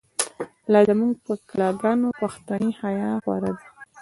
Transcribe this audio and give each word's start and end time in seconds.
لا 0.71 0.79
زمونږ 0.89 1.13
په 1.25 1.33
کلا 1.49 1.69
گانو، 1.81 2.09
پښتنی 2.21 2.71
حیا 2.81 3.11
خوره 3.23 3.51
ده 3.57 3.63